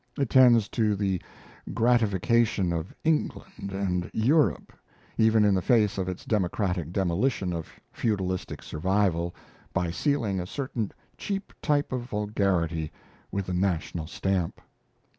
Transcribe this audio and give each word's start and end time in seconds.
It 0.17 0.31
tends 0.31 0.67
to 0.69 0.95
the 0.95 1.21
gratification 1.75 2.73
of 2.73 2.91
England 3.03 3.69
and 3.71 4.09
Europe, 4.15 4.73
even 5.15 5.45
in 5.45 5.53
the 5.53 5.61
face 5.61 5.99
of 5.99 6.09
its 6.09 6.25
democratic 6.25 6.91
demolition 6.91 7.53
of 7.53 7.71
feudalistic 7.91 8.63
survival, 8.63 9.35
by 9.73 9.91
sealing 9.91 10.39
a 10.39 10.47
certain 10.47 10.91
cheap 11.19 11.53
type 11.61 11.91
of 11.91 12.01
vulgarity 12.01 12.91
with 13.29 13.45
the 13.45 13.53
national 13.53 14.07
stamp. 14.07 14.59